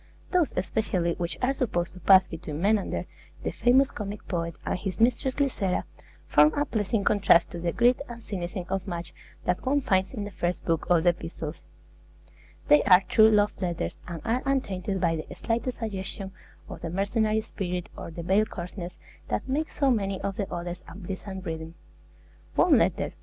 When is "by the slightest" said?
14.99-15.77